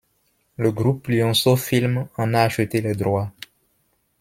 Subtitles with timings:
[0.57, 3.31] Le groupe Lionceau Film en a acheté les droits.